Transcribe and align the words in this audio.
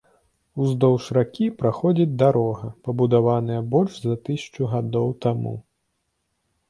Уздоўж 0.63 1.09
ракі 1.17 1.49
праходзіць 1.59 2.17
дарога, 2.23 2.71
пабудаваная 2.87 3.61
больш 3.75 3.93
за 4.07 4.15
тысячу 4.31 4.61
гадоў 4.73 5.07
таму. 5.27 5.55